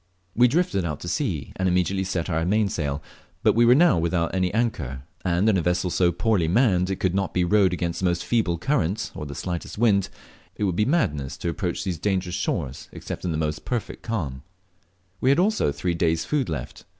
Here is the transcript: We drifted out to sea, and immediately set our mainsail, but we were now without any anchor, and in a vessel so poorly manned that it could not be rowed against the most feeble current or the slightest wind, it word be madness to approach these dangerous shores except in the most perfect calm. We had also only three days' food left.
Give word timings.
We 0.35 0.47
drifted 0.47 0.83
out 0.83 0.99
to 1.01 1.07
sea, 1.07 1.53
and 1.57 1.69
immediately 1.69 2.03
set 2.05 2.27
our 2.27 2.43
mainsail, 2.43 3.03
but 3.43 3.53
we 3.53 3.65
were 3.65 3.75
now 3.75 3.99
without 3.99 4.33
any 4.33 4.51
anchor, 4.51 5.03
and 5.23 5.47
in 5.47 5.57
a 5.57 5.61
vessel 5.61 5.91
so 5.91 6.11
poorly 6.11 6.47
manned 6.47 6.87
that 6.87 6.93
it 6.93 6.99
could 6.99 7.13
not 7.13 7.35
be 7.35 7.43
rowed 7.43 7.71
against 7.71 7.99
the 7.99 8.05
most 8.05 8.25
feeble 8.25 8.57
current 8.57 9.11
or 9.13 9.27
the 9.27 9.35
slightest 9.35 9.77
wind, 9.77 10.09
it 10.55 10.63
word 10.63 10.75
be 10.75 10.85
madness 10.85 11.37
to 11.37 11.49
approach 11.49 11.83
these 11.83 11.99
dangerous 11.99 12.33
shores 12.35 12.89
except 12.91 13.25
in 13.25 13.31
the 13.31 13.37
most 13.37 13.63
perfect 13.63 14.01
calm. 14.01 14.41
We 15.19 15.29
had 15.29 15.37
also 15.37 15.65
only 15.65 15.77
three 15.77 15.93
days' 15.93 16.25
food 16.25 16.49
left. 16.49 16.83